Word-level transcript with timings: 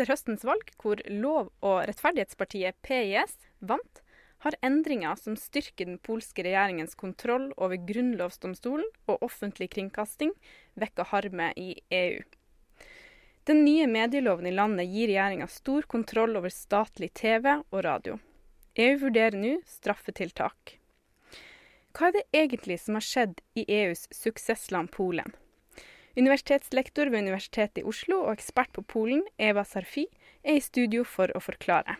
Etter 0.00 0.14
høstens 0.14 0.44
valg, 0.48 0.70
hvor 0.80 0.96
Lov- 1.12 1.50
og 1.60 1.82
rettferdighetspartiet 1.84 2.78
PIS 2.80 3.34
vant, 3.60 3.98
har 4.40 4.54
endringer 4.64 5.18
som 5.20 5.34
styrker 5.36 5.84
den 5.84 5.98
polske 6.00 6.40
regjeringens 6.40 6.96
kontroll 6.96 7.50
over 7.60 7.76
grunnlovsdomstolen 7.76 8.86
og 9.12 9.26
offentlig 9.26 9.68
kringkasting, 9.74 10.32
vekket 10.80 11.10
harme 11.10 11.50
i 11.60 11.74
EU. 11.92 12.22
Den 13.44 13.60
nye 13.66 13.90
medieloven 13.92 14.48
i 14.48 14.54
landet 14.56 14.88
gir 14.88 15.12
regjeringa 15.12 15.50
stor 15.52 15.84
kontroll 15.84 16.40
over 16.40 16.48
statlig 16.48 17.12
TV 17.12 17.58
og 17.58 17.84
radio. 17.84 18.16
EU 18.80 18.96
vurderer 19.04 19.36
nå 19.36 19.58
straffetiltak. 19.68 20.78
Hva 21.92 22.08
er 22.08 22.16
det 22.16 22.24
egentlig 22.40 22.80
som 22.80 22.96
har 22.96 23.04
skjedd 23.04 23.44
i 23.52 23.68
EUs 23.68 24.08
suksessland 24.16 24.96
Polen? 24.96 25.36
Universitetslektor 26.20 27.08
ved 27.08 27.24
Universitetet 27.24 27.80
i 27.80 27.86
Oslo 27.88 28.18
og 28.26 28.34
ekspert 28.34 28.74
på 28.76 28.84
Polen, 28.84 29.22
Eva 29.40 29.64
Sarfi, 29.64 30.04
er 30.44 30.58
i 30.58 30.64
studio 30.64 31.04
for 31.08 31.32
å 31.32 31.40
forklare. 31.40 31.96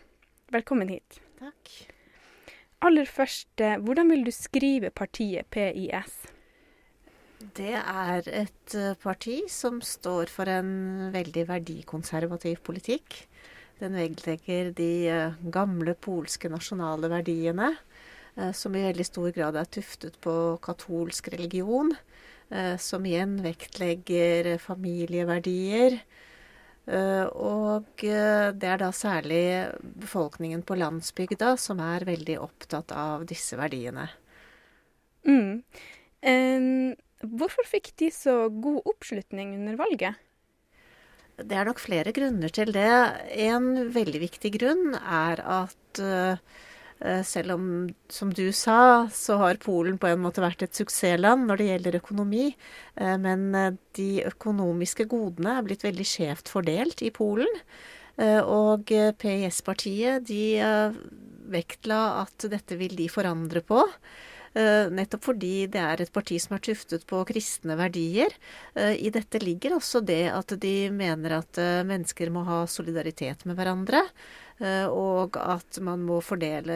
Velkommen 0.53 0.91
hit. 0.93 1.21
Takk. 1.41 1.71
Aller 2.85 3.09
først, 3.09 3.49
eh, 3.61 3.79
hvordan 3.81 4.11
vil 4.13 4.25
du 4.25 4.33
skrive 4.33 4.91
partiet 4.91 5.49
PIS? 5.53 6.19
Det 7.57 7.73
er 7.77 8.29
et 8.29 8.75
eh, 8.77 8.95
parti 9.01 9.41
som 9.49 9.81
står 9.81 10.29
for 10.33 10.49
en 10.49 11.11
veldig 11.13 11.47
verdikonservativ 11.49 12.61
politikk. 12.67 13.23
Den 13.81 13.97
vektlegger 13.97 14.73
de 14.77 14.93
eh, 15.09 15.41
gamle 15.49 15.95
polske 15.97 16.53
nasjonale 16.53 17.09
verdiene, 17.09 17.75
som 18.55 18.73
i 18.79 18.81
veldig 18.85 19.05
stor 19.05 19.33
grad 19.35 19.57
er 19.59 19.67
tuftet 19.69 20.15
på 20.23 20.33
katolsk 20.63 21.29
religion. 21.35 21.91
Som 22.83 23.05
igjen 23.07 23.37
vektlegger 23.45 24.57
familieverdier 24.59 26.01
Eh, 26.91 27.27
og 27.39 28.03
eh, 28.03 28.51
det 28.57 28.71
er 28.73 28.81
da 28.81 28.89
særlig 28.95 29.43
befolkningen 30.01 30.65
på 30.67 30.79
landsbygda 30.81 31.55
som 31.61 31.83
er 31.85 32.07
veldig 32.09 32.39
opptatt 32.43 32.95
av 32.97 33.27
disse 33.31 33.59
verdiene. 33.61 34.09
Mm. 35.29 35.61
Um, 36.25 36.97
hvorfor 37.37 37.69
fikk 37.69 37.93
de 38.01 38.09
så 38.13 38.49
god 38.49 38.89
oppslutning 38.89 39.55
under 39.59 39.77
valget? 39.81 40.19
Det 41.41 41.57
er 41.57 41.69
nok 41.69 41.81
flere 41.81 42.13
grunner 42.17 42.53
til 42.53 42.73
det. 42.75 42.91
En 43.45 43.93
veldig 43.95 44.25
viktig 44.25 44.53
grunn 44.59 44.97
er 44.99 45.41
at 45.41 46.03
uh, 46.03 46.37
Eh, 46.37 46.70
selv 47.25 47.55
om, 47.55 47.65
som 48.13 48.33
du 48.35 48.51
sa, 48.53 49.09
så 49.13 49.39
har 49.41 49.61
Polen 49.63 49.97
på 50.01 50.11
en 50.11 50.21
måte 50.21 50.43
vært 50.45 50.67
et 50.67 50.77
suksessland 50.77 51.47
når 51.49 51.61
det 51.61 51.69
gjelder 51.71 51.99
økonomi. 52.01 52.51
Eh, 52.97 53.17
men 53.23 53.47
eh, 53.57 53.79
de 53.97 54.11
økonomiske 54.29 55.07
godene 55.11 55.57
er 55.57 55.65
blitt 55.67 55.87
veldig 55.87 56.07
skjevt 56.07 56.53
fordelt 56.53 57.05
i 57.07 57.13
Polen. 57.15 57.63
Og 58.21 58.91
PIS-partiet 59.17 60.27
de 60.29 60.59
vektla 61.49 62.01
at 62.21 62.45
dette 62.53 62.77
vil 62.77 62.93
de 62.99 63.07
forandre 63.09 63.63
på. 63.65 63.79
Nettopp 64.51 65.29
fordi 65.29 65.69
det 65.71 65.79
er 65.79 66.01
et 66.03 66.11
parti 66.11 66.35
som 66.43 66.57
er 66.57 66.63
tuftet 66.67 67.05
på 67.07 67.21
kristne 67.29 67.77
verdier. 67.79 68.35
I 68.75 69.13
dette 69.15 69.39
ligger 69.39 69.77
også 69.77 70.01
det 70.03 70.25
at 70.35 70.57
de 70.59 70.75
mener 70.91 71.37
at 71.37 71.61
mennesker 71.87 72.33
må 72.35 72.43
ha 72.49 72.65
solidaritet 72.67 73.47
med 73.47 73.55
hverandre. 73.61 74.03
Eh, 74.61 74.87
og 74.93 75.39
at 75.41 75.79
man 75.81 76.03
må 76.05 76.19
fordele 76.21 76.75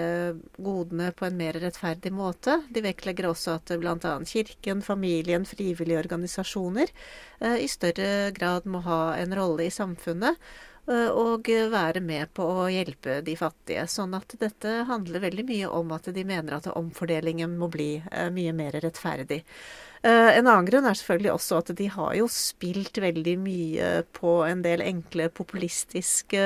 godene 0.56 1.11
på 1.12 1.27
en 1.28 1.36
mer 1.36 1.58
rettferdig 1.61 2.14
måte. 2.17 2.56
De 2.72 2.80
vektlegger 2.84 3.28
også 3.28 3.58
at 3.58 3.75
bl.a. 3.80 4.14
kirken, 4.25 4.80
familien, 4.84 5.45
frivillige 5.45 6.00
organisasjoner 6.00 6.89
eh, 6.89 7.58
i 7.61 7.69
større 7.69 8.30
grad 8.36 8.64
må 8.64 8.80
ha 8.86 9.19
en 9.20 9.36
rolle 9.36 9.69
i 9.69 9.75
samfunnet 9.75 10.33
eh, 10.33 10.73
og 10.86 11.48
være 11.72 12.00
med 12.04 12.28
på 12.36 12.44
å 12.44 12.66
hjelpe 12.68 13.20
de 13.24 13.36
fattige. 13.40 13.86
Sånn 13.88 14.12
at 14.18 14.34
dette 14.40 14.82
handler 14.88 15.22
veldig 15.24 15.44
mye 15.48 15.70
om 15.72 15.94
at 15.96 16.10
de 16.12 16.24
mener 16.28 16.58
at 16.58 16.68
omfordelingen 16.74 17.56
må 17.60 17.70
bli 17.72 18.02
mye 18.34 18.52
mer 18.52 18.77
rettferdig. 18.84 19.40
En 20.05 20.44
annen 20.44 20.68
grunn 20.68 20.84
er 20.84 20.98
selvfølgelig 21.00 21.33
også 21.33 21.62
at 21.62 21.73
de 21.78 21.89
har 21.94 22.12
jo 22.18 22.28
spilt 22.28 23.00
veldig 23.00 23.36
mye 23.40 23.90
på 24.12 24.36
en 24.44 24.61
del 24.67 24.84
enkle 24.84 25.30
populistiske 25.33 26.44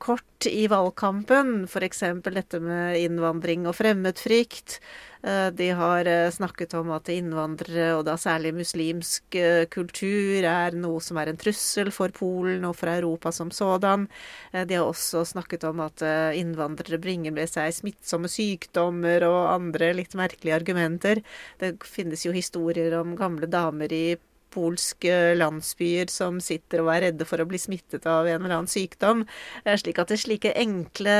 kort 0.00 0.46
i 0.48 0.64
valgkampen, 0.70 1.66
f.eks. 1.68 2.02
dette 2.24 2.60
med 2.64 2.96
innvandring 2.98 3.66
og 3.68 3.76
fremmedfrykt. 3.76 4.78
Uh, 5.20 5.50
de 5.52 5.66
har 5.76 6.08
uh, 6.08 6.30
snakket 6.32 6.72
om 6.78 6.88
at 6.96 7.10
innvandrere, 7.12 7.90
og 7.98 8.06
da 8.08 8.14
særlig 8.20 8.54
muslimsk 8.56 9.36
kultur, 9.70 10.46
er 10.48 10.76
noe 10.80 11.02
som 11.04 11.20
er 11.20 11.30
en 11.30 11.40
trussel 11.40 11.92
for 11.92 12.14
Polen 12.16 12.64
og 12.68 12.78
for 12.80 12.92
Europa 12.92 13.32
som 13.34 13.52
sådan. 13.52 14.08
de 14.52 14.74
har 14.74 14.86
også 14.88 15.24
snakket 15.28 15.64
om 15.68 15.80
at 15.84 16.02
innvandrere 16.36 16.98
bringer 16.98 17.34
med 17.36 17.50
seg 17.52 17.72
smittsomme 17.74 18.30
sykdommer 18.32 19.26
og 19.28 19.52
andre 19.52 19.92
litt 20.00 20.16
merkelige 20.18 20.56
argumenter. 20.56 21.22
Det 21.60 21.76
finnes 21.84 22.24
jo 22.24 22.32
historier 22.32 22.96
om 22.98 23.16
gamle 23.18 23.46
damer 23.50 23.92
i 23.92 24.16
polske 24.52 25.14
landsbyer 25.38 26.10
som 26.12 26.40
sitter 26.42 26.84
og 26.84 26.92
er 26.94 27.06
redde 27.08 27.26
for 27.28 27.42
å 27.42 27.48
bli 27.48 27.60
smittet 27.60 28.06
av 28.10 28.28
en 28.28 28.40
eller 28.40 28.56
annen 28.58 28.70
sykdom. 28.70 29.24
Slik 29.64 30.00
at 30.02 30.12
slike 30.20 30.52
enkle 30.58 31.16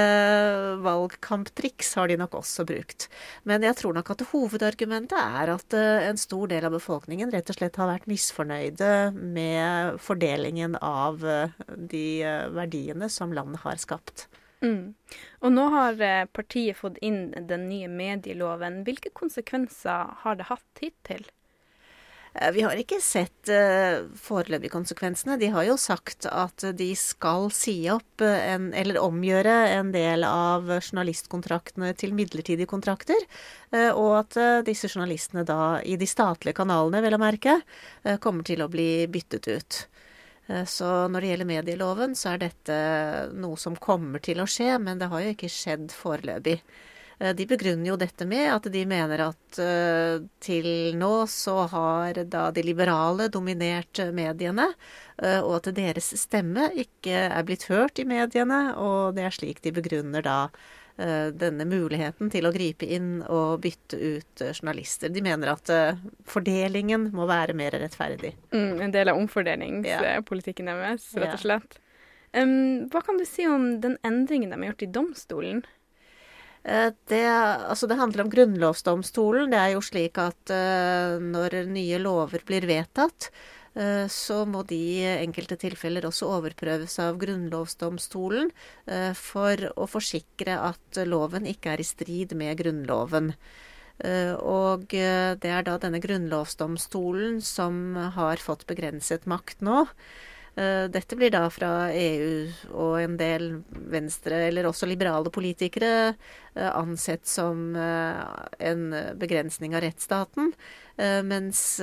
valgkamptriks 0.85 1.95
har 1.99 2.11
de 2.11 2.19
nok 2.21 2.37
også 2.41 2.67
brukt. 2.69 3.09
Men 3.49 3.65
jeg 3.67 3.79
tror 3.81 3.97
nok 3.97 4.13
at 4.15 4.27
hovedargumentet 4.33 5.17
er 5.19 5.55
at 5.55 5.77
eh, 5.77 6.09
en 6.09 6.21
stor 6.21 6.51
del 6.51 6.67
av 6.67 6.75
befolkningen 6.77 7.33
rett 7.35 7.51
og 7.53 7.59
slett 7.59 7.79
har 7.81 7.91
vært 7.91 8.11
misfornøyde 8.11 8.93
med 9.15 10.01
fordelingen 10.03 10.77
av 10.81 11.25
eh, 11.25 11.57
de 11.77 12.05
eh, 12.27 12.47
verdiene 12.57 13.11
som 13.13 13.35
landet 13.37 13.65
har 13.65 13.81
skapt. 13.81 14.29
Mm. 14.61 14.93
Og 15.41 15.53
nå 15.55 15.63
har 15.73 16.03
partiet 16.37 16.77
fått 16.77 16.99
inn 17.01 17.31
den 17.49 17.65
nye 17.71 17.89
medieloven. 17.89 18.83
Hvilke 18.85 19.13
konsekvenser 19.17 20.11
har 20.21 20.37
det 20.37 20.51
hatt 20.51 20.83
hittil? 20.85 21.25
Eh, 22.35 22.51
vi 22.55 22.63
har 22.63 22.79
ikke 22.79 23.01
sett 23.03 23.51
foreløpige 23.51 24.19
foreløpig 24.31 24.71
konsekvensene. 24.73 25.37
De 25.41 25.49
har 25.53 25.67
jo 25.67 25.77
sagt 25.81 26.27
at 26.31 26.63
de 26.79 26.89
skal 26.99 27.49
si 27.55 27.75
opp 27.91 28.23
uh, 28.23 28.29
en, 28.31 28.69
eller 28.77 29.01
omgjøre 29.03 29.55
en 29.75 29.91
del 29.95 30.25
av 30.27 30.69
journalistkontraktene 30.79 31.91
til 31.99 32.15
midlertidige 32.17 32.71
kontrakter. 32.71 33.19
Og 33.71 34.13
at 34.19 34.37
disse 34.67 34.89
journalistene 34.91 35.45
da, 35.47 35.79
i 35.87 35.95
de 35.99 36.07
statlige 36.09 36.57
kanalene, 36.59 37.03
vel 37.05 37.15
å 37.15 37.21
merke, 37.23 37.61
kommer 38.23 38.47
til 38.47 38.65
å 38.65 38.71
bli 38.71 39.07
byttet 39.11 39.47
ut. 39.47 39.79
Så 40.67 40.89
når 41.07 41.23
det 41.23 41.31
gjelder 41.31 41.51
medieloven, 41.53 42.17
så 42.19 42.33
er 42.33 42.43
dette 42.43 42.79
noe 43.39 43.59
som 43.61 43.79
kommer 43.79 44.23
til 44.25 44.43
å 44.43 44.49
skje, 44.51 44.73
men 44.83 44.99
det 44.99 45.11
har 45.13 45.23
jo 45.23 45.35
ikke 45.37 45.53
skjedd 45.55 45.95
foreløpig. 45.95 46.59
Eh, 47.21 47.35
de 47.35 47.47
begrunner 47.47 47.91
jo 47.91 47.99
dette 48.01 48.27
med 48.27 48.49
at 48.55 48.67
de 48.73 48.83
mener 48.89 49.27
at 49.29 49.61
uh, 49.61 50.23
til 50.41 50.97
nå 50.97 51.13
så 51.29 51.67
har 51.69 52.23
da 52.33 52.49
de 52.55 52.65
liberale 52.65 53.29
dominert 53.33 54.01
mediene, 54.17 54.71
uh, 55.21 55.41
og 55.45 55.59
at 55.61 55.73
deres 55.77 56.13
stemme 56.21 56.71
ikke 56.81 57.27
er 57.29 57.47
blitt 57.47 57.69
hørt 57.69 58.01
i 58.01 58.09
mediene, 58.09 58.63
og 58.81 59.17
det 59.19 59.29
er 59.29 59.37
slik 59.37 59.65
de 59.65 59.75
begrunner 59.77 60.27
da 60.27 60.43
denne 61.01 61.65
muligheten 61.65 62.29
til 62.29 62.45
å 62.45 62.51
gripe 62.53 62.85
inn 62.85 63.23
og 63.23 63.63
bytte 63.65 63.97
ut 63.97 64.43
journalister. 64.51 65.09
De 65.09 65.23
mener 65.25 65.49
at 65.49 65.71
fordelingen 66.29 67.07
må 67.17 67.25
være 67.31 67.55
mer 67.57 67.73
rettferdig. 67.81 68.35
Mm, 68.53 68.83
en 68.85 68.93
del 68.93 69.09
av 69.09 69.17
omfordelingspolitikken 69.23 70.69
deres, 70.69 71.07
rett 71.17 71.39
og 71.39 71.41
slett. 71.41 71.79
Um, 72.37 72.91
hva 72.93 73.01
kan 73.07 73.17
du 73.17 73.25
si 73.25 73.47
om 73.49 73.79
den 73.81 73.97
endringen 74.05 74.53
de 74.53 74.61
har 74.61 74.75
gjort 74.75 74.85
i 74.85 74.91
domstolen? 74.99 75.65
Eh, 76.63 76.91
det, 77.09 77.25
altså 77.25 77.89
det, 77.89 77.97
handler 77.97 78.25
om 78.25 78.33
grunnlovsdomstolen. 78.33 79.53
Det 79.53 79.61
er 79.61 79.73
jo 79.75 79.85
slik 79.85 80.21
at 80.21 80.53
uh, 80.53 81.17
når 81.23 81.63
nye 81.71 82.01
lover 82.03 82.45
blir 82.47 82.67
vedtatt, 82.69 83.31
uh, 83.79 84.05
så 84.13 84.43
må 84.45 84.63
de 84.69 84.81
i 85.01 85.09
enkelte 85.15 85.57
tilfeller 85.61 86.05
også 86.09 86.29
overprøves 86.37 86.99
av 87.01 87.19
grunnlovsdomstolen 87.23 88.53
for 89.17 89.67
å 89.79 89.87
forsikre 89.89 90.57
at 90.67 91.01
loven 91.07 91.47
ikke 91.49 91.75
er 91.75 91.83
i 91.83 91.87
strid 91.87 92.35
med 92.37 92.59
Grunnloven. 92.59 93.33
Og 94.01 94.87
det 94.91 95.51
er 95.53 95.65
da 95.67 95.75
denne 95.79 96.01
grunnlovsdomstolen 96.01 97.37
som 97.45 97.95
har 98.17 98.41
fått 98.41 98.65
begrenset 98.67 99.29
makt 99.29 99.61
nå. 99.63 99.85
Eh, 100.59 100.85
dette 100.91 101.17
blir 101.17 101.31
da 101.31 101.45
fra 101.53 101.91
EU 101.95 102.49
og 102.75 102.97
en 103.01 103.17
del 103.21 103.51
venstre, 103.71 104.47
eller 104.49 104.67
også 104.69 104.89
liberale 104.91 105.31
politikere, 105.33 106.15
eh, 106.55 106.71
ansett 106.71 107.27
som 107.27 107.77
eh, 107.77 108.25
en 108.71 108.89
begrensning 109.21 109.77
av 109.77 109.87
rettsstaten. 109.87 110.53
Mens 111.01 111.81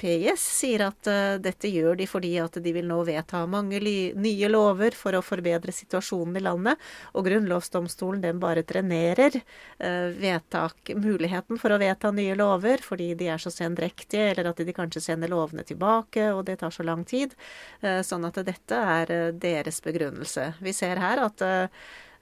PIS 0.00 0.42
sier 0.58 0.84
at 0.86 1.08
uh, 1.10 1.38
dette 1.42 1.70
gjør 1.70 1.96
de 1.98 2.06
fordi 2.10 2.32
at 2.42 2.58
de 2.64 2.74
vil 2.74 2.86
nå 2.88 2.98
vedta 3.08 3.42
mange 3.50 3.80
nye 3.82 4.50
lover 4.50 4.96
for 4.98 5.16
å 5.16 5.22
forbedre 5.24 5.74
situasjonen 5.74 6.38
i 6.40 6.44
landet. 6.44 6.84
Og 7.16 7.26
grunnlovsdomstolen 7.28 8.22
den 8.24 8.42
bare 8.42 8.64
trenerer 8.66 9.40
uh, 9.40 10.08
vedtak, 10.18 10.94
muligheten 10.96 11.60
for 11.62 11.74
å 11.74 11.80
vedta 11.82 12.12
nye 12.14 12.36
lover 12.38 12.84
fordi 12.84 13.12
de 13.18 13.32
er 13.32 13.42
så 13.42 13.52
sendrektige, 13.52 14.30
eller 14.32 14.52
at 14.52 14.62
de 14.62 14.76
kanskje 14.76 15.04
sender 15.08 15.32
lovene 15.32 15.66
tilbake, 15.66 16.30
og 16.32 16.46
det 16.48 16.60
tar 16.62 16.74
så 16.74 16.86
lang 16.86 17.04
tid. 17.08 17.36
Uh, 17.84 18.00
sånn 18.06 18.28
at 18.28 18.40
dette 18.46 18.86
er 18.98 19.36
deres 19.36 19.82
begrunnelse. 19.84 20.52
Vi 20.62 20.74
ser 20.76 21.02
her 21.02 21.22
at 21.26 21.44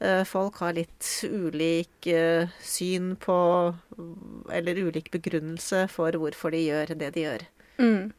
Eh, 0.00 0.24
folk 0.24 0.62
har 0.64 0.72
litt 0.72 1.04
ulik 1.28 2.06
eh, 2.08 2.48
syn 2.64 3.16
på 3.20 3.36
Eller 4.52 4.78
ulik 4.80 5.10
begrunnelse 5.12 5.84
for 5.92 6.16
hvorfor 6.16 6.54
de 6.56 6.62
gjør 6.64 6.94
det 6.96 7.10
de 7.16 7.26
gjør. 7.26 7.44
Mm. 7.80 8.10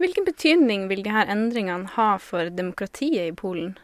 Hvilken 0.00 0.26
betydning 0.26 0.86
vil 0.90 1.02
disse 1.04 1.24
endringene 1.32 1.92
ha 1.96 2.14
for 2.20 2.48
demokratiet 2.52 3.30
i 3.30 3.34
Polen? 3.36 3.74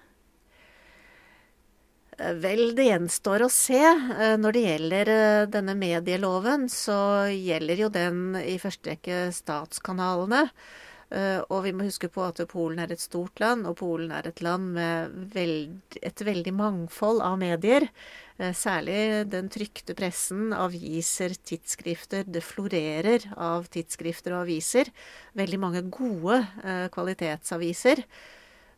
Eh, 2.19 2.35
vel, 2.41 2.73
det 2.77 2.89
gjenstår 2.91 3.47
å 3.47 3.51
se. 3.53 3.83
Når 4.41 4.57
det 4.57 4.65
gjelder 4.67 5.13
denne 5.53 5.77
medieloven, 5.79 6.69
så 6.73 7.29
gjelder 7.33 7.85
jo 7.87 7.93
den 7.93 8.39
i 8.41 8.59
første 8.63 8.95
rekke 8.95 9.27
statskanalene. 9.37 10.47
Eh, 11.13 11.41
og 11.53 11.67
vi 11.67 11.75
må 11.77 11.85
huske 11.85 12.09
på 12.13 12.25
at 12.25 12.41
Polen 12.49 12.81
er 12.81 12.93
et 12.95 13.03
stort 13.03 13.41
land, 13.43 13.67
og 13.69 13.77
Polen 13.83 14.13
er 14.17 14.31
et 14.31 14.41
land 14.45 14.73
med 14.79 15.17
veld, 15.35 15.97
et 16.01 16.25
veldig 16.25 16.55
mangfold 16.57 17.21
av 17.25 17.37
medier. 17.41 17.89
Eh, 18.39 18.55
særlig 18.57 19.27
den 19.33 19.51
trykte 19.53 19.97
pressen, 19.99 20.55
aviser, 20.57 21.37
tidsskrifter. 21.37 22.25
Det 22.25 22.45
florerer 22.45 23.29
av 23.37 23.69
tidsskrifter 23.73 24.39
og 24.39 24.47
aviser. 24.47 24.89
Veldig 25.37 25.61
mange 25.61 25.85
gode 25.93 26.41
eh, 26.65 26.87
kvalitetsaviser. 26.93 28.07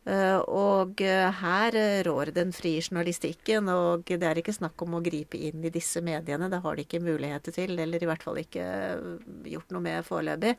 Og 0.05 0.99
her 1.01 1.75
rår 2.05 2.29
den 2.35 2.51
frie 2.53 2.77
journalistikken, 2.77 3.71
og 3.73 4.03
det 4.05 4.27
er 4.29 4.37
ikke 4.37 4.53
snakk 4.53 4.83
om 4.85 4.99
å 4.99 5.01
gripe 5.01 5.39
inn 5.47 5.65
i 5.65 5.71
disse 5.73 5.97
mediene. 6.05 6.45
Det 6.51 6.59
har 6.61 6.77
de 6.77 6.83
ikke 6.85 7.01
muligheter 7.01 7.55
til, 7.55 7.73
eller 7.73 8.05
i 8.05 8.09
hvert 8.11 8.21
fall 8.21 8.37
ikke 8.37 8.67
gjort 9.49 9.73
noe 9.73 9.81
med 9.81 10.05
foreløpig. 10.05 10.53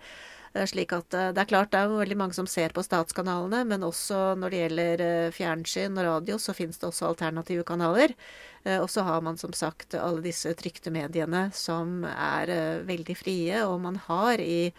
Eh, 0.57 0.67
slik 0.67 0.93
at 0.97 1.15
eh, 1.15 1.31
det 1.35 1.43
er 1.43 1.51
klart 1.51 1.73
det 1.75 1.83
er 1.83 1.93
veldig 1.93 2.19
mange 2.19 2.37
som 2.37 2.49
ser 2.49 2.73
på 2.75 2.85
statskanalene, 2.85 3.63
men 3.69 3.85
også 3.87 4.35
når 4.41 4.53
det 4.53 4.61
gjelder 4.63 5.05
eh, 5.05 5.33
fjernsyn 5.35 5.99
og 6.01 6.07
radio, 6.09 6.39
så 6.41 6.55
finnes 6.57 6.81
det 6.81 6.89
også 6.89 7.11
alternative 7.11 7.67
kanaler. 7.69 8.17
Og 8.67 8.89
så 8.91 9.05
har 9.07 9.21
man 9.23 9.37
som 9.39 9.53
sagt 9.55 9.95
alle 9.95 10.25
disse 10.25 10.51
trykte 10.59 10.91
mediene 10.91 11.45
som 11.55 12.01
er 12.03 12.51
veldig 12.83 13.15
frie, 13.15 13.61
og 13.63 13.77
man 13.85 13.95
har 14.09 14.43
i 14.43 14.73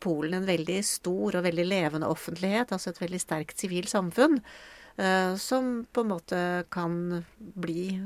Polen 0.00 0.38
en 0.38 0.46
veldig 0.48 0.78
stor 0.88 1.36
og 1.36 1.44
veldig 1.44 1.66
levende 1.68 2.08
offentlighet, 2.08 2.72
altså 2.72 2.94
et 2.94 3.02
veldig 3.02 3.20
sterkt 3.20 3.60
sivilt 3.60 3.92
samfunn. 3.92 4.40
Som 5.36 5.68
på 5.92 6.06
en 6.06 6.14
måte 6.14 6.40
kan 6.72 6.96
bli, 7.36 7.98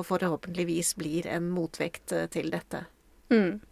og 0.00 0.02
forhåpentligvis 0.10 0.96
blir, 0.98 1.30
en 1.30 1.46
motvekt 1.54 2.16
til 2.34 2.50
dette. 2.50 2.82
Mm. 3.30 3.62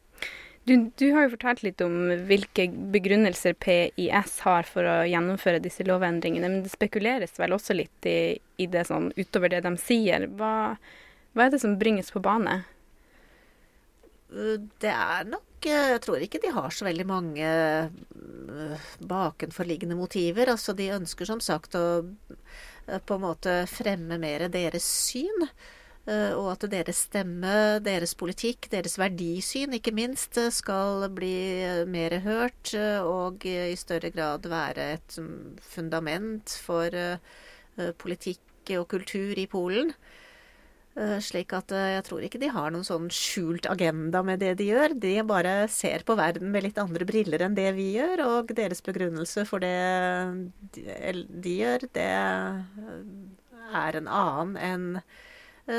Du, 0.64 0.90
du, 0.96 1.06
har 1.12 1.24
jo 1.24 1.32
fortalt 1.32 1.62
litt 1.64 1.80
om 1.80 2.10
hvilke 2.28 2.66
begrunnelser 2.92 3.56
PIS 3.58 4.34
har 4.44 4.68
for 4.68 4.86
å 4.86 4.96
gjennomføre 5.08 5.62
disse 5.64 5.86
lovendringene, 5.88 6.50
men 6.52 6.64
det 6.66 6.72
spekuleres 6.74 7.32
vel 7.40 7.56
også 7.56 7.76
litt 7.78 8.08
i, 8.08 8.36
i 8.60 8.66
det 8.70 8.84
sånn 8.90 9.08
utover 9.16 9.54
det 9.54 9.62
de 9.64 9.72
sier. 9.80 10.28
Hva, 10.36 10.76
hva, 11.32 11.46
er 11.46 11.54
det 11.54 11.62
som 11.64 11.78
bringes 11.80 12.12
på 12.12 12.22
bane? 12.24 12.60
Det 14.30 14.92
er 14.92 15.24
nok 15.26 15.66
Jeg 15.66 15.98
tror 16.04 16.22
ikke 16.22 16.38
de 16.44 16.52
har 16.54 16.70
så 16.70 16.86
veldig 16.86 17.04
mange 17.08 17.48
øh, 17.50 18.84
bakenforliggende 19.00 19.96
motiver. 19.98 20.52
Altså, 20.52 20.76
de 20.76 20.92
ønsker 20.94 21.26
som 21.28 21.40
sagt 21.42 21.74
å 21.76 21.84
på 23.06 23.16
en 23.16 23.24
måte 23.24 23.56
fremme 23.70 24.16
mer 24.20 24.46
deres 24.52 24.86
syn. 24.86 25.48
Eh, 26.08 26.32
og 26.32 26.54
at 26.54 26.64
deres 26.72 27.04
stemme, 27.06 27.78
deres 27.84 28.14
politikk, 28.16 28.70
deres 28.72 28.96
verdisyn 28.98 29.76
ikke 29.76 29.92
minst, 29.92 30.38
eh, 30.40 30.48
skal 30.48 31.04
bli 31.12 31.34
eh, 31.60 31.84
mer 31.84 32.16
hørt 32.24 32.72
og 33.04 33.44
i 33.44 33.76
større 33.76 34.10
grad 34.14 34.48
være 34.48 34.86
et 34.96 35.18
mm, 35.20 35.60
fundament 35.60 36.56
for 36.64 36.88
politikk 38.00 38.72
og 38.76 38.88
kultur 38.90 39.38
i 39.38 39.46
Polen. 39.50 39.92
Slik 41.22 41.54
at 41.54 41.70
jeg 41.70 42.02
tror 42.04 42.24
ikke 42.26 42.40
de 42.42 42.50
har 42.52 42.72
noen 42.74 42.84
sånn 42.84 43.06
skjult 43.14 43.64
agenda 43.70 44.20
med 44.26 44.42
det 44.42 44.56
de 44.58 44.66
gjør. 44.68 44.92
De 45.00 45.14
bare 45.24 45.54
ser 45.72 46.02
på 46.04 46.16
verden 46.18 46.50
med 46.52 46.66
litt 46.66 46.80
andre 46.82 47.06
briller 47.08 47.46
enn 47.46 47.54
det 47.56 47.70
vi 47.78 47.92
gjør, 47.94 48.24
og 48.26 48.52
deres 48.58 48.82
begrunnelse 48.84 49.46
for 49.48 49.62
det 49.62 49.72
de 50.74 51.54
gjør, 51.62 51.86
det 51.94 52.08
er 52.10 54.00
en 54.02 54.10
annen 54.10 54.58
enn 54.60 54.88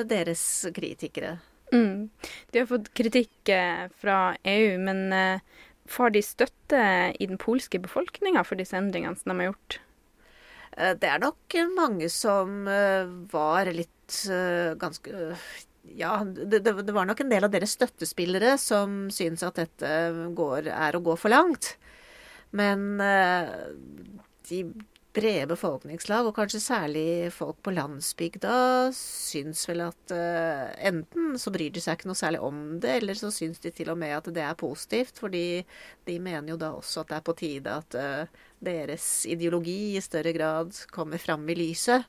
deres 0.08 0.44
kritikere. 0.76 1.38
Mm. 1.72 2.10
De 2.52 2.60
har 2.60 2.68
fått 2.68 2.92
kritikk 2.98 3.50
eh, 3.50 3.88
fra 4.02 4.36
EU, 4.44 4.76
men 4.84 5.14
eh, 5.16 5.64
får 5.92 6.16
de 6.16 6.24
støtte 6.26 6.84
i 7.16 7.28
den 7.28 7.40
polske 7.42 7.80
befolkninga 7.80 8.44
for 8.48 8.60
disse 8.60 8.78
endringene 8.78 9.16
som 9.20 9.32
de 9.34 9.40
har 9.40 9.52
gjort? 9.54 9.80
Det 10.72 11.04
er 11.04 11.20
nok 11.20 11.54
mange 11.76 12.08
som 12.08 12.64
var 13.28 13.68
litt 13.76 14.14
ganske 14.80 15.34
ja, 16.00 16.14
det, 16.24 16.62
det, 16.64 16.94
var 16.96 17.10
nok 17.10 17.20
en 17.26 17.34
del 17.34 17.44
av 17.44 17.52
deres 17.52 17.74
støttespillere 17.76 18.54
som 18.56 19.10
syns 19.12 19.44
at 19.44 19.60
dette 19.60 19.90
går, 20.32 20.70
er 20.72 20.96
å 20.96 21.04
gå 21.04 21.18
for 21.20 21.36
langt. 21.36 21.74
Men 22.56 23.04
de 24.48 24.62
brede 25.16 25.48
befolkningslag, 25.52 26.28
og 26.28 26.36
kanskje 26.38 26.62
særlig 26.64 27.32
folk 27.36 27.58
på 27.66 27.74
landsbygda, 27.76 28.54
syns 28.96 29.64
vel 29.68 29.84
at 29.90 30.14
uh, 30.16 30.70
enten 30.88 31.36
så 31.42 31.52
bryr 31.52 31.74
de 31.74 31.84
seg 31.84 32.00
ikke 32.00 32.10
noe 32.12 32.20
særlig 32.20 32.40
om 32.48 32.62
det, 32.84 32.98
eller 33.02 33.20
så 33.20 33.32
syns 33.34 33.60
de 33.64 33.74
til 33.76 33.92
og 33.92 34.00
med 34.00 34.16
at 34.16 34.30
det 34.32 34.46
er 34.46 34.60
positivt, 34.60 35.20
fordi 35.20 35.64
de 36.08 36.18
mener 36.24 36.54
jo 36.54 36.60
da 36.62 36.72
også 36.78 37.04
at 37.04 37.12
det 37.12 37.18
er 37.20 37.26
på 37.28 37.38
tide 37.44 37.78
at 37.82 38.00
uh, 38.00 38.46
deres 38.64 39.10
ideologi 39.28 39.98
i 39.98 40.04
større 40.04 40.36
grad 40.38 40.72
kommer 40.96 41.20
fram 41.22 41.44
i 41.52 41.58
lyset. 41.60 42.08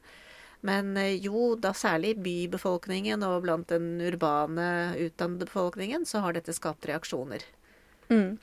Men 0.63 0.95
uh, 0.95 1.11
jo, 1.11 1.57
da 1.59 1.75
særlig 1.75 2.15
bybefolkningen 2.23 3.27
og 3.27 3.43
blant 3.49 3.75
den 3.75 3.97
urbane, 3.99 4.95
utdannede 5.09 5.51
befolkningen, 5.51 6.07
så 6.07 6.23
har 6.23 6.39
dette 6.39 6.55
skapt 6.55 6.87
reaksjoner. 6.87 7.43
Mm. 8.13 8.39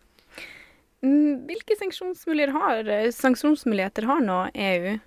Mm, 1.00 1.48
hvilke 1.48 1.78
sanksjonsmuligheter 1.80 2.52
har, 2.60 2.84
eh, 2.92 3.12
sanksjonsmuligheter 3.16 4.04
har 4.10 4.20
nå 4.20 4.40
EU? 4.54 4.98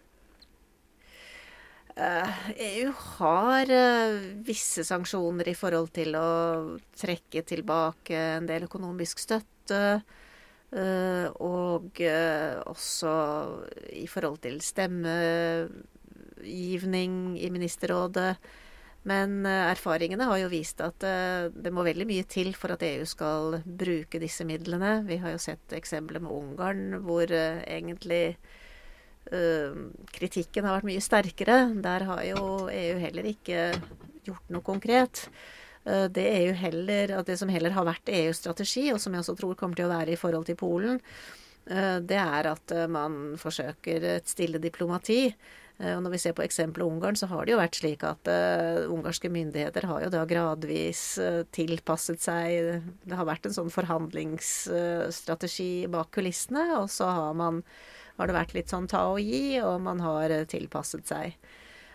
Uh, 1.93 2.05
eh, 2.05 2.29
EU 2.81 2.93
har 2.97 3.69
uh, 3.69 4.17
visse 4.47 4.85
sanksjoner 4.89 5.49
i 5.53 5.55
forhold 5.55 5.91
til 5.93 6.17
å 6.17 6.79
trekke 6.97 7.43
tilbake 7.44 8.17
en 8.39 8.47
del 8.49 8.62
økonomisk 8.65 9.19
støtte. 9.21 10.00
Uh, 10.73 11.29
og 11.44 12.00
også 12.73 13.12
i 13.93 14.09
forhold 14.09 14.41
til 14.41 14.56
stemmegivning 14.65 17.37
i 17.37 17.53
ministerrådet. 17.53 18.41
Men 19.09 19.47
eh, 19.47 19.71
erfaringene 19.73 20.27
har 20.29 20.39
jo 20.44 20.51
vist 20.53 20.82
at 20.85 21.03
eh, 21.06 21.49
det 21.51 21.73
må 21.75 21.82
veldig 21.87 22.06
mye 22.06 22.27
til 22.31 22.53
for 22.55 22.75
at 22.75 22.85
EU 22.87 23.06
skal 23.09 23.59
bruke 23.67 24.21
disse 24.23 24.47
midlene. 24.47 25.01
Vi 25.09 25.19
har 25.23 25.35
jo 25.35 25.41
sett 25.43 25.75
eksempler 25.75 26.23
med 26.23 26.35
Ungarn 26.35 27.01
hvor 27.06 27.27
eh, 27.27 27.63
egentlig 27.67 28.37
kritikken 30.13 30.67
har 30.67 30.75
vært 30.75 30.87
mye 30.89 31.01
sterkere. 31.01 31.56
Der 31.81 32.03
har 32.09 32.25
jo 32.27 32.67
EU 32.69 32.97
heller 32.99 33.29
ikke 33.31 33.69
gjort 34.27 34.51
noe 34.51 34.67
konkret. 34.67 35.23
Det, 35.87 36.25
EU 36.27 36.51
heller, 36.59 37.15
det 37.25 37.37
som 37.39 37.49
heller 37.49 37.73
har 37.73 37.87
vært 37.87 38.11
EUs 38.11 38.43
strategi, 38.43 38.89
og 38.93 38.99
som 39.01 39.15
jeg 39.15 39.23
også 39.23 39.37
tror 39.39 39.55
kommer 39.56 39.79
til 39.79 39.87
å 39.87 39.93
være 39.94 40.17
i 40.17 40.19
forhold 40.19 40.51
til 40.51 40.59
Polen, 40.59 40.99
det 41.63 42.19
er 42.19 42.51
at 42.51 42.75
man 42.91 43.39
forsøker 43.41 44.09
et 44.19 44.35
stille 44.35 44.61
diplomati. 44.61 45.31
Eh, 45.82 45.96
og 45.96 46.03
når 46.05 46.12
vi 46.15 46.20
ser 46.22 46.34
på 46.39 46.44
eksempelet 46.44 46.86
Ungarn, 46.86 47.17
så 47.19 47.27
har 47.31 47.43
det 47.44 47.53
jo 47.55 47.58
vært 47.60 47.79
slik 47.81 48.03
at 48.06 48.29
uh, 48.31 48.91
ungarske 48.93 49.29
myndigheter 49.32 49.82
har 49.91 50.01
jo 50.05 50.10
da 50.15 50.22
gradvis 50.29 51.03
uh, 51.22 51.43
tilpasset 51.55 52.20
seg 52.22 52.46
Det 53.03 53.17
har 53.19 53.27
vært 53.29 53.46
en 53.48 53.56
sånn 53.56 53.72
forhandlingsstrategi 53.74 55.72
uh, 55.86 55.93
bak 55.96 56.08
kulissene, 56.15 56.65
og 56.79 56.86
så 56.93 57.06
har, 57.10 57.32
man, 57.39 57.55
har 58.19 58.27
det 58.31 58.39
vært 58.39 58.55
litt 58.58 58.70
sånn 58.72 58.91
ta 58.91 59.03
og 59.10 59.20
gi, 59.22 59.60
og 59.65 59.81
man 59.82 59.98
har 60.05 60.29
tilpasset 60.51 61.05
seg. 61.10 61.27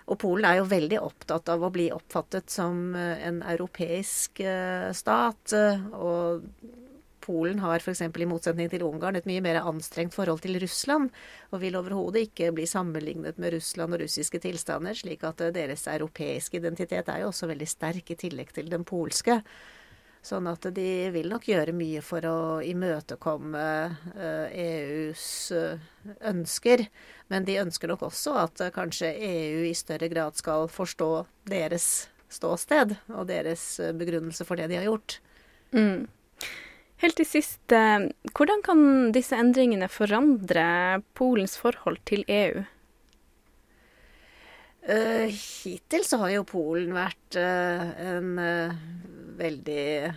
Og 0.08 0.15
Polen 0.22 0.46
er 0.48 0.56
jo 0.62 0.72
veldig 0.72 1.00
opptatt 1.03 1.50
av 1.51 1.60
å 1.63 1.74
bli 1.74 1.91
oppfattet 1.91 2.48
som 2.51 2.96
en 2.96 3.41
europeisk 3.44 4.39
stat. 4.96 5.51
og 5.91 6.48
Polen 7.27 7.60
har 7.60 7.84
f.eks. 7.84 8.05
i 8.07 8.27
motsetning 8.29 8.69
til 8.72 8.86
Ungarn 8.88 9.19
et 9.19 9.27
mye 9.27 9.43
mer 9.43 9.60
anstrengt 9.62 10.15
forhold 10.15 10.46
til 10.46 10.55
Russland, 10.63 11.12
og 11.51 11.63
vil 11.63 11.75
overhodet 11.75 12.29
ikke 12.29 12.53
bli 12.55 12.67
sammenlignet 12.69 13.39
med 13.41 13.57
Russland 13.57 13.98
og 13.98 14.05
russiske 14.05 14.39
tilstander, 14.43 14.96
slik 14.96 15.25
at 15.27 15.43
eh, 15.43 15.55
deres 15.55 15.88
europeiske 15.91 16.62
identitet 16.62 17.12
er 17.12 17.25
jo 17.25 17.34
også 17.34 17.51
veldig 17.51 17.67
sterk 17.67 18.13
i 18.15 18.19
tillegg 18.19 18.53
til 18.55 18.72
den 18.72 18.88
polske. 18.88 19.41
Sånn 20.27 20.48
at 20.50 20.65
de 20.75 20.88
vil 21.13 21.29
nok 21.31 21.46
gjøre 21.48 21.75
mye 21.77 22.01
for 22.03 22.25
å 22.27 22.38
imøtekomme 22.65 23.62
EUs 24.51 25.27
ønsker. 26.25 26.84
Men 27.31 27.48
de 27.48 27.60
ønsker 27.62 27.91
nok 27.91 28.07
også 28.10 28.34
at 28.41 28.65
kanskje 28.75 29.13
EU 29.13 29.62
i 29.69 29.75
større 29.77 30.10
grad 30.12 30.36
skal 30.39 30.67
forstå 30.74 31.12
deres 31.48 32.10
ståsted 32.34 32.98
og 33.13 33.29
deres 33.29 33.63
begrunnelse 33.96 34.43
for 34.48 34.60
det 34.60 34.67
de 34.74 34.81
har 34.81 34.89
gjort. 34.89 35.19
Mm. 35.72 36.07
Helt 36.98 37.20
til 37.20 37.27
sist, 37.30 37.62
hvordan 37.70 38.63
kan 38.66 38.80
disse 39.13 39.38
endringene 39.38 39.86
forandre 39.92 40.66
Polens 41.18 41.54
forhold 41.62 42.00
til 42.10 42.24
EU? 42.25 42.63
Uh, 44.88 45.27
hittil 45.27 46.06
så 46.08 46.22
har 46.22 46.32
jo 46.32 46.46
Polen 46.48 46.94
vært 46.96 47.36
uh, 47.36 47.89
en 48.08 48.38
uh, 48.39 48.75
veldig 49.36 50.13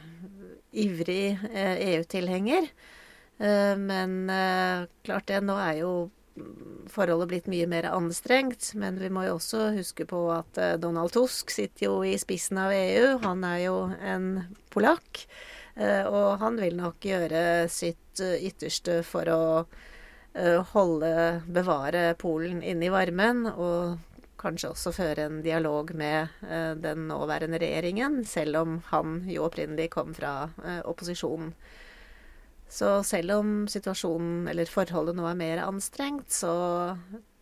ivrig 0.71 1.35
EU-tilhenger. 1.51 2.71
men 3.41 4.13
klart 5.03 5.27
det, 5.27 5.41
nå 5.43 5.57
er 5.59 5.81
jo 5.81 5.91
forholdet 6.93 7.31
blitt 7.33 7.49
mye 7.51 7.67
mer 7.67 7.89
anstrengt. 7.91 8.69
Men 8.79 9.01
vi 9.01 9.09
må 9.11 9.25
jo 9.27 9.35
også 9.41 9.73
huske 9.75 10.07
på 10.07 10.21
at 10.31 10.61
Donald 10.79 11.11
Tusk 11.17 11.51
sitter 11.51 11.89
jo 11.89 11.95
i 12.07 12.15
spissen 12.23 12.61
av 12.63 12.71
EU. 12.77 13.19
Han 13.25 13.43
er 13.49 13.59
jo 13.65 13.77
en 13.99 14.29
polakk. 14.71 15.25
Og 15.79 16.41
han 16.43 16.59
vil 16.61 16.75
nok 16.77 17.05
gjøre 17.07 17.69
sitt 17.71 18.21
ytterste 18.21 19.01
for 19.07 19.31
å 19.31 19.43
holde, 20.75 21.13
bevare 21.47 22.03
Polen 22.19 22.59
inne 22.63 22.89
i 22.89 22.93
varmen. 22.93 23.47
og 23.51 24.11
kanskje 24.41 24.73
også 24.73 24.93
føre 24.95 25.27
en 25.29 25.41
dialog 25.45 25.93
med 25.97 26.43
eh, 26.49 26.73
den 26.81 27.07
nåværende 27.11 27.61
regjeringen, 27.61 28.23
selv 28.29 28.61
om 28.63 28.79
han 28.91 29.21
jo 29.31 29.45
opprinnelig 29.47 29.91
kom 29.95 30.15
fra 30.17 30.51
eh, 30.65 30.81
opposisjonen. 30.89 31.53
Så 32.71 33.01
selv 33.07 33.35
om 33.41 33.55
situasjonen 33.71 34.47
eller 34.51 34.71
forholdet 34.71 35.19
nå 35.19 35.27
er 35.27 35.39
mer 35.39 35.65
anstrengt, 35.65 36.31
så 36.31 36.53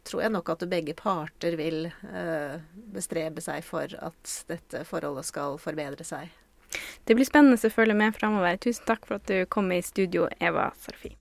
tror 0.08 0.24
jeg 0.24 0.32
nok 0.32 0.54
at 0.54 0.64
begge 0.70 0.94
parter 0.96 1.58
vil 1.60 1.90
eh, 1.90 2.56
bestrebe 2.94 3.44
seg 3.44 3.60
for 3.66 3.92
at 4.00 4.36
dette 4.48 4.86
forholdet 4.88 5.28
skal 5.28 5.60
forbedre 5.60 6.06
seg. 6.06 6.32
Det 7.04 7.16
blir 7.16 7.28
spennende 7.28 7.58
å 7.58 7.72
følge 7.72 7.96
med 7.98 8.16
framover. 8.18 8.60
Tusen 8.62 8.86
takk 8.88 9.08
for 9.08 9.20
at 9.20 9.30
du 9.30 9.46
kom 9.50 9.72
i 9.72 9.80
studio, 9.84 10.28
Eva 10.40 10.70
Sarfi. 10.82 11.14